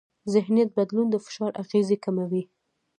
[0.33, 2.43] ذهنیت بدلون د فشار اغېزې کموي.